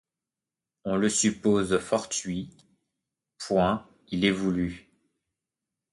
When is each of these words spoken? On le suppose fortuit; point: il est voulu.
On 0.83 0.95
le 0.95 1.09
suppose 1.09 1.77
fortuit; 1.77 2.49
point: 3.37 3.87
il 4.07 4.25
est 4.25 4.31
voulu. 4.31 4.89